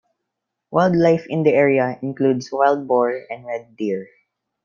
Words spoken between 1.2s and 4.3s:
in the area includes Wild Boar and Red Deer.